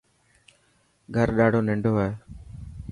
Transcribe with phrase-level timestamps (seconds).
[1.15, 2.09] گھر ڏاڌو ننڊ هي.